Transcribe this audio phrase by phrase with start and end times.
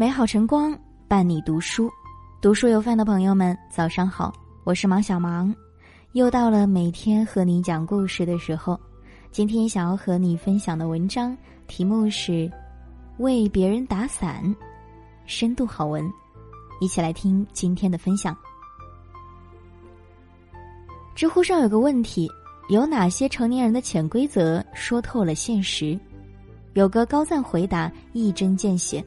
[0.00, 0.74] 美好晨光
[1.06, 1.90] 伴你读书，
[2.40, 4.32] 读书有饭的朋友们，早上好，
[4.64, 5.54] 我是芒小芒，
[6.12, 8.80] 又到了每天和你讲故事的时候。
[9.30, 11.36] 今天想要和你分享的文章
[11.66, 12.32] 题目是
[13.18, 14.42] 《为别人打伞》，
[15.26, 16.10] 深度好文，
[16.80, 18.34] 一起来听今天的分享。
[21.14, 22.26] 知乎上有个问题：
[22.70, 26.00] 有哪些成年人的潜规则说透了现实？
[26.72, 29.04] 有个高赞回答一针见血。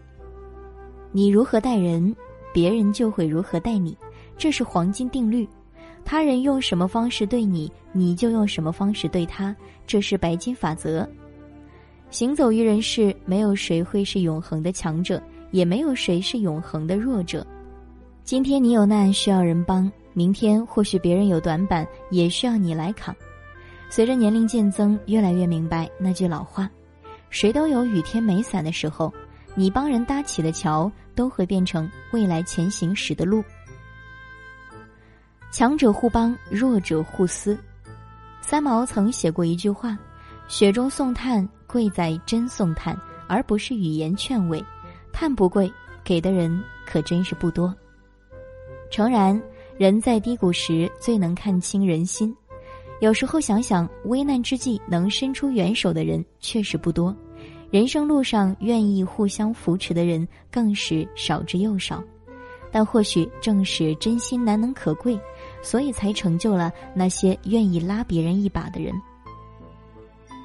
[1.15, 2.13] 你如何待人，
[2.51, 3.95] 别人就会如何待你，
[4.35, 5.47] 这是黄金定律。
[6.03, 9.55] 他人用什么方式对你，你就用什么方式对他，
[9.85, 11.07] 这是白金法则。
[12.09, 17.45] 行走于人世，没有谁会是永恒的强者，也没有谁是永恒的弱者。
[18.23, 23.15] 今天你有难需要人帮，明天或许别人有短板也需要你来扛。
[23.87, 26.67] 随着年龄渐增，越来越明白那句老话：
[27.29, 29.13] 谁都有雨天没伞的时候。
[29.55, 33.43] 你帮人搭起的桥，都会变成未来前行时的路。
[35.51, 37.57] 强者互帮，弱者互撕。
[38.41, 39.97] 三毛曾写过一句话
[40.49, 44.63] ：“雪中送炭，贵在真送炭，而不是语言劝慰。
[45.11, 45.71] 炭不贵，
[46.03, 47.73] 给的人可真是不多。”
[48.89, 49.39] 诚然，
[49.77, 52.35] 人在低谷时最能看清人心。
[52.99, 57.15] 有时候想想，危难之际能伸出援手的人确实不多。
[57.73, 62.03] 人生路上，愿意互相扶持的人更是少之又少，
[62.71, 65.19] 但或许正是真心难能可贵，
[65.63, 68.93] 所以才成就了那些愿意拉别人一把的人。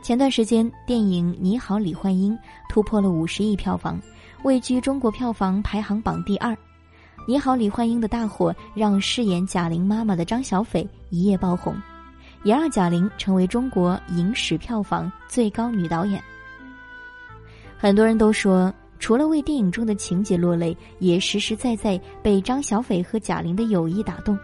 [0.01, 2.33] 前段时间，电影《你好，李焕英》
[2.67, 4.01] 突破了五十亿票房，
[4.43, 6.55] 位居中国票房排行榜第二。
[7.27, 11.77] 《你好，李焕英》的大火让饰演贾玲妈妈的张小斐一夜爆红，
[12.43, 16.25] 也让贾玲成为中国影史票房最高女导演。
[17.79, 24.37] 很多人都说，除了为电影中的情节落泪，也实实在在被张小斐和贾玲的友谊打动。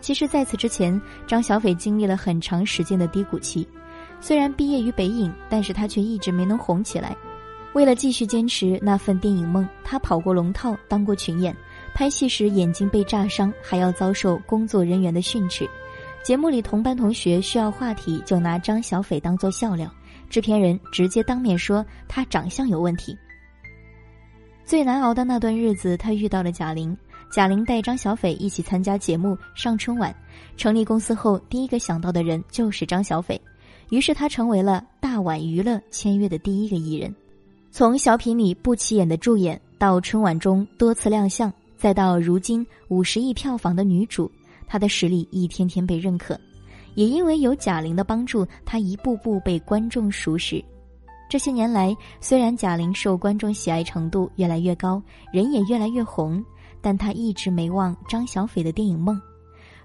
[0.00, 3.66] 其实，在此之前，张小斐经历了很长时间的低谷期。
[4.20, 7.16] 虽然毕业于北影，但是他却一直没能红起来。
[7.72, 11.54] 为了继续坚持那份电影梦，他跑过龙套，当过群演，
[11.92, 15.68] 拍戏时眼睛被炸伤，还要遭受工作人员的训斥。
[16.22, 19.92] 节目里同班同学需要话题，就拿张小斐当做笑料。
[20.28, 23.16] 制片人直接当面说他长相有问题。
[24.64, 26.96] 最难熬的那段日子，他遇到了贾玲。
[27.30, 30.14] 贾玲带张小斐一起参加节目上春晚。
[30.56, 33.40] 成立公司后，第一个想到的人就是张小斐，
[33.90, 37.14] 于是他成为了大碗娱乐签约的第一个艺人。
[37.70, 44.30] 从小品里不起眼的助演，到春晚中多次亮相，再到如今五十亿票房的女主，
[44.66, 46.38] 她的实力一天天被认可。
[46.98, 50.60] 也因为有贾玲的帮助，她一步步被观众熟识。
[51.30, 55.00] 这些年来，虽然贾玲受观众喜爱程度越来越高，
[55.32, 56.44] 人也越来越红，
[56.80, 59.16] 但她一直没忘张小斐的电影梦。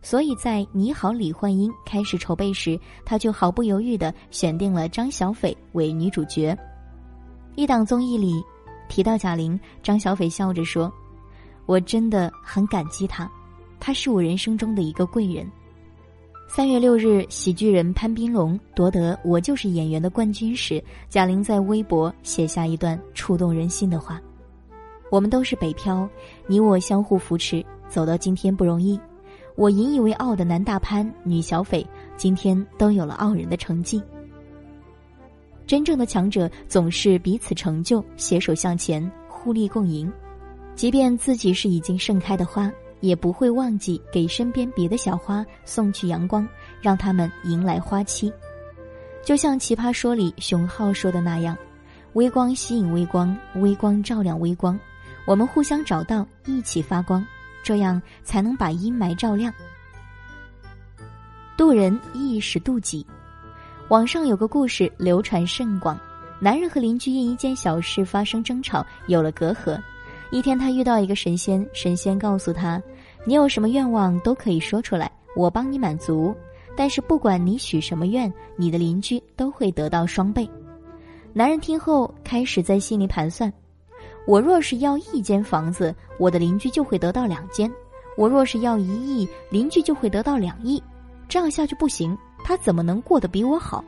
[0.01, 6.57] 所以在《你好，李焕英》开始筹备时，她就毫不犹豫地选定了张小斐为女主角。
[7.53, 8.43] 一档综艺里
[8.89, 10.91] 提到贾玲，张小斐笑着说
[11.67, 13.31] ：“我真的很感激她，
[13.79, 15.47] 她是我人生中的一个贵人。”
[16.47, 24.21] 三月六日，喜剧人潘斌龙夺得《我就是演员》的冠军时，贾玲在微博写下一段触动人心的话
[25.09, 26.07] ：“我们都是北漂，
[26.45, 28.99] 你我相互扶持，走到今天不容易。
[29.55, 31.85] 我引以为傲的男大潘、女小斐，
[32.17, 34.01] 今天都有了傲人的成绩。
[35.65, 40.11] 真正的强者总是彼此成就，携手向前，互利共赢。
[40.75, 42.71] 即便自己是已经盛开的花。”
[43.03, 46.47] 也不会忘记给身边别的小花送去阳光，
[46.81, 48.31] 让它们迎来花期。
[49.25, 51.57] 就像《奇葩说》里熊浩说的那样
[52.15, 54.79] ：“微光吸引微光，微光照亮微光，
[55.27, 57.25] 我们互相找到，一起发光，
[57.61, 59.53] 这样才能把阴霾照亮。”
[61.57, 63.05] 渡人亦是渡己。
[63.89, 65.99] 网上有个故事流传甚广：
[66.39, 69.77] 男人和邻居因一件小事发生争吵，有了隔阂。
[70.33, 72.81] 一天，他遇到一个神仙，神仙告诉他
[73.23, 76.33] ：“你有什么愿望都可以说出来，我帮你满足。
[76.75, 80.49] 但是不管你许什么愿，你的邻居都会得到双倍。”
[81.33, 83.53] 男人听后开始在心里盘算
[84.25, 87.69] ：“我若是要一间房子，我的邻居就会得到两间；
[88.17, 90.81] 我若是要一亿，邻居就会得到两亿。
[91.29, 93.85] 这样下去不行，他怎么能过得比我好？”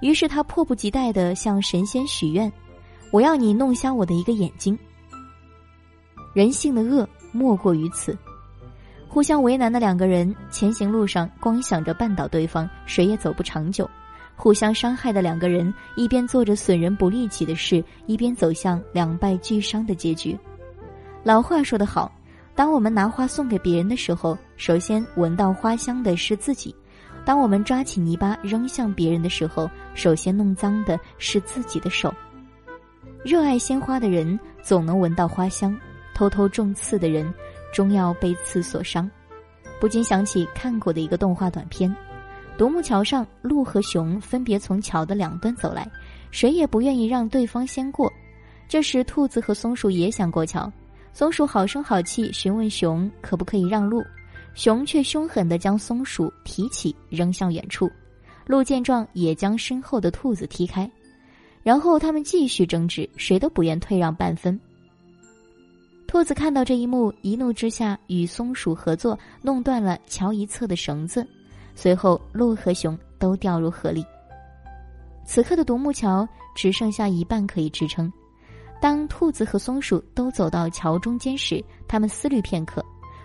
[0.00, 2.52] 于是他迫不及待地向神仙许愿
[3.10, 4.78] ：“我要你弄瞎我的一个眼睛。”
[6.34, 8.16] 人性的恶莫过于此，
[9.08, 13.86] 互相为难的两个人，前行路上光想着绊倒对方，谁也走不长久；
[14.34, 20.36] 互相伤害的两个人，一边做着损人不利己的事，一边走向两败俱伤的结局。
[21.22, 22.10] 老话说得好，
[22.56, 26.74] 当我们拿花送给别人的时候，首先闻到花香的是自己；
[27.24, 32.12] 当我们抓起泥巴扔向别人的时候，首先弄脏的是自己的手。
[33.24, 35.74] 热爱鲜花的人总能闻到花香，
[36.14, 37.32] 偷偷种刺的人
[37.72, 39.10] 终要被刺所伤。
[39.80, 41.94] 不禁想起看过的一个动画短片：
[42.56, 45.90] 独木桥上，鹿和熊分别从桥的两端走来，
[46.30, 48.10] 谁也不愿意让对方先过。
[48.66, 50.72] 这时，兔子和松鼠也想过桥。
[51.12, 54.02] 松鼠好声好气询问熊可不可以让路，
[54.54, 57.90] 熊却凶狠地将松鼠提起扔向远处。
[58.46, 60.90] 鹿见状也将身后的兔子踢开，
[61.62, 64.58] 然后他们继续争执，谁都不愿退让半分。
[66.14, 71.26] 兔子看到这一幕，一怒之下与松鼠合作，弄断了桥一侧的绳子。
[71.74, 74.06] 随后，鹿和熊都掉入河里。
[75.26, 78.12] 此刻的独木桥只剩下一半可以支撑。
[78.80, 82.80] 当兔子和松鼠都走到桥中间时，他们思虑片刻。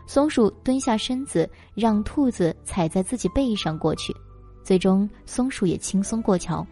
[0.08, 4.12] 松鼠蹲下身子，让兔子踩在自己背上过去。
[4.64, 6.66] 最终，松鼠也轻松过桥。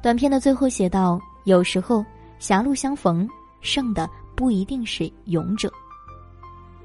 [0.00, 2.04] 短片的最后写道：“有时候，
[2.38, 3.28] 狭路相逢，
[3.60, 5.72] 胜的。”不一定是勇者。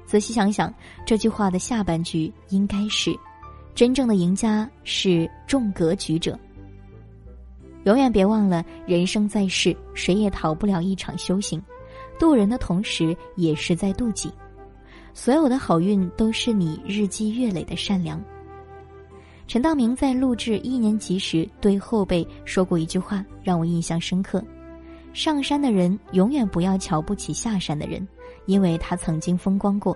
[0.06, 0.72] 仔细想想，
[1.06, 3.16] 这句话的下半句应该是：
[3.74, 6.38] 真正的赢家是重格局者。
[7.84, 11.62] 永远别忘了，人生在世，谁也逃不了一场修行。
[12.18, 14.30] 渡人的同时，也是在渡己。
[15.14, 18.22] 所有的好运都是你日积月累的善良。
[19.46, 24.44] 陈道明在录制一年级时对后辈说过一句话，让我印象深刻。
[25.12, 28.06] 上山的人永远不要瞧不起下山的人，
[28.46, 29.94] 因为他曾经风光过；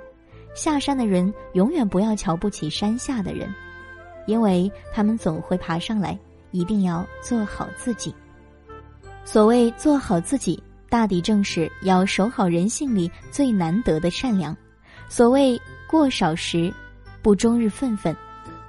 [0.54, 3.52] 下山的人永远不要瞧不起山下的人，
[4.26, 6.18] 因为他们总会爬上来。
[6.54, 8.14] 一定要做好自己。
[9.24, 14.56] 所谓做好自己，大抵正是要守好人性里最难得的善良。
[15.08, 15.60] 所谓
[15.90, 16.72] 过少时，
[17.22, 18.14] 不终日愤愤；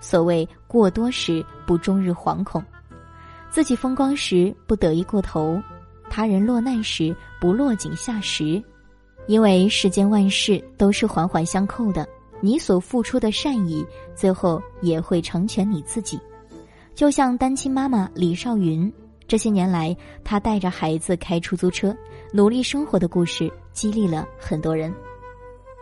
[0.01, 2.63] 所谓过多时，不终日惶恐。
[3.51, 5.61] 自己风光时，不得意过头。
[6.09, 8.61] 他人落难时不落井下石，
[9.27, 12.07] 因为世间万事都是环环相扣的。
[12.41, 16.19] 你所付出的善意，最后也会成全你自己。
[16.93, 18.91] 就像单亲妈妈李少云，
[19.27, 21.95] 这些年来她带着孩子开出租车，
[22.31, 24.93] 努力生活的故事，激励了很多人。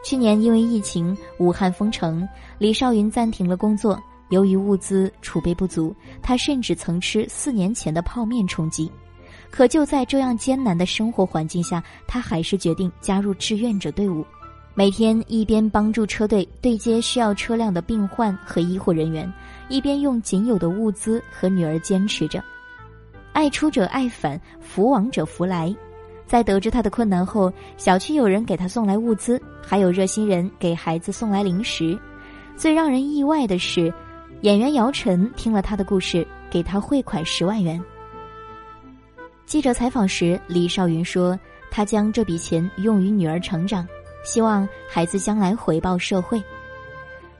[0.03, 2.27] 去年因为疫情，武汉封城，
[2.57, 4.01] 李少云暂停了工作。
[4.29, 8.91] 由于物资储备不足，他甚至曾吃四年前的泡面充饥。
[9.55, 14.25] 可就在这样艰难的生活环境下，他还是决定加入志愿者队伍，
[14.73, 19.31] 每天一边帮助车队对接需要车辆的病患和医护人员，
[19.69, 22.43] 一边用仅有的物资和女儿坚持着。
[23.31, 25.71] 爱出者爱返，福往者福来。
[26.25, 31.95] 在得知他的困难后，小区有人给他送来物资，还有热心人给孩子送来零食。
[32.57, 33.93] 最让人意外的是，
[34.41, 37.79] 演员姚晨听了他的故事，给他汇款十万元。
[39.45, 43.87] 记者采访时，李少云说：“他将这笔钱用于女儿成长，
[44.23, 46.41] 希望孩子将来回报社会。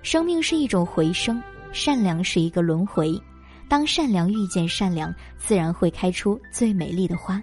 [0.03, 1.41] 生命是一种回声，
[1.71, 3.19] 善良是一个轮回。
[3.67, 7.41] 当善良遇见善良，自然会开出最美丽的花。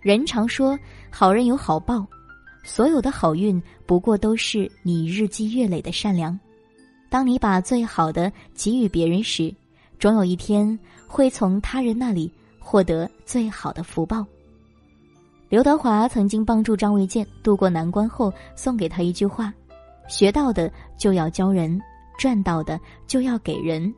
[0.00, 0.76] 人常说，
[1.10, 2.04] 好人有好报，
[2.64, 6.36] 所有的好运不过都是你日积月累的善良。
[7.08, 9.54] 当你把最好的给予别人时，
[10.00, 12.32] 总有一天会从他人那里。”
[12.62, 14.24] 获得最好的福报。
[15.48, 19.52] 刘德华曾经帮助张卫健渡过难关后，送给他一句话
[20.08, 21.78] ：“学到的就要教人，
[22.18, 23.92] 赚到的就要给人。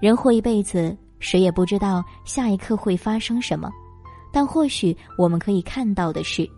[0.00, 3.70] 人活一辈子，谁也不知道下一刻会发生什么，
[4.32, 6.48] 但或许我们可以看到的是，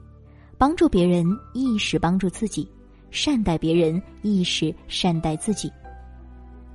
[0.57, 2.71] 帮助别人亦是帮助自己，
[3.11, 5.69] 善待别人亦是善待自己，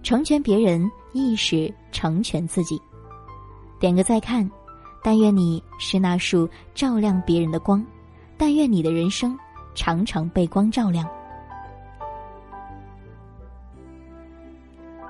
[0.03, 2.77] 成全别人亦是成全自己。”
[3.79, 4.49] 点个再看，
[5.03, 7.85] 但愿你是那束照亮别人的光，
[8.37, 9.37] 但愿你的人生
[9.75, 11.07] 常常被光照亮。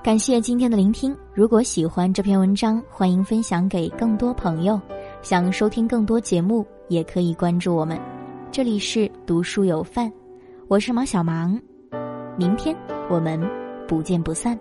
[0.03, 4.79] 感谢今天的聆听，如果喜欢这篇文章，欢迎分享给更多朋友。
[5.21, 7.99] 想收听更多节目，也可以关注我们。
[8.51, 10.09] 这里是读书有范，
[10.69, 11.59] 我是毛小芒，
[12.37, 12.73] 明天
[13.09, 13.37] 我们
[13.87, 14.57] 不见不散。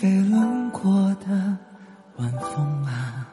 [0.00, 0.92] 被冷过
[1.26, 1.56] 的
[2.16, 3.26] 晚风啊，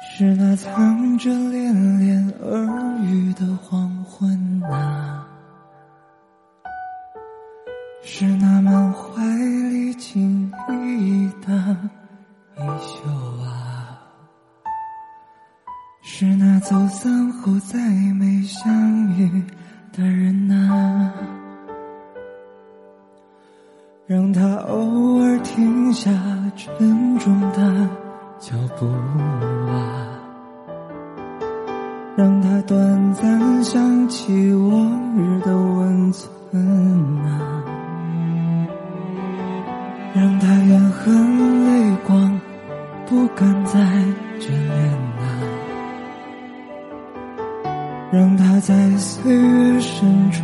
[0.00, 5.26] 是那藏着恋恋耳语的黄昏啊，
[8.02, 11.76] 是那满怀离情依依的
[12.56, 13.10] 衣袖
[13.42, 13.98] 啊，
[16.02, 17.78] 是那走散后再
[18.14, 19.44] 没相遇
[19.92, 21.12] 的人啊。
[24.12, 26.10] 让他偶尔停下
[26.54, 27.88] 沉重的
[28.38, 28.84] 脚步
[29.70, 30.04] 啊，
[32.14, 36.30] 让他短暂想起往日的温存
[37.24, 37.64] 啊，
[40.14, 42.38] 让他怨恨泪光
[43.06, 43.80] 不敢再
[44.38, 45.24] 眷恋啊。
[48.12, 50.42] 让他在岁月深处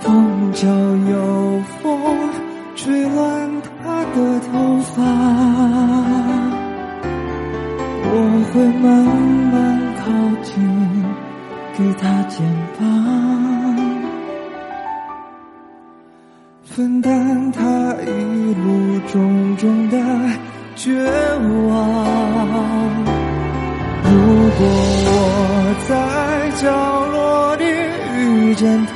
[0.00, 1.82] 风就有风
[2.74, 4.48] 吹乱他的头
[4.94, 5.02] 发，
[8.04, 8.12] 我
[8.50, 8.86] 会慢
[9.52, 9.54] 慢
[9.98, 10.02] 靠
[10.42, 10.52] 近，
[11.76, 12.36] 给他肩
[12.78, 12.80] 膀。
[16.64, 17.60] 分担他
[18.06, 18.08] 一
[18.54, 18.66] 路
[19.08, 19.16] 种
[19.56, 19.96] 种的
[20.76, 21.04] 绝
[21.68, 21.68] 望。
[24.04, 24.10] 如
[24.56, 24.60] 果
[25.04, 25.10] 我
[25.88, 25.90] 在
[26.62, 26.64] 角
[27.06, 27.64] 落里
[28.16, 28.92] 遇见他，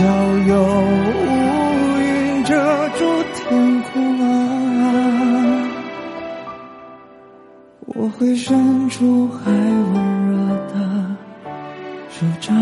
[0.00, 0.08] 风角
[0.46, 3.04] 有乌云遮住
[3.34, 3.92] 天空
[4.22, 4.24] 啊，
[7.80, 9.92] 我会伸出还温
[10.30, 10.74] 热的
[12.08, 12.56] 手掌。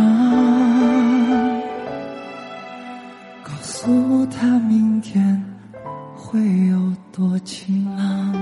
[3.45, 5.40] 告诉他明天
[6.16, 8.35] 会有多晴朗。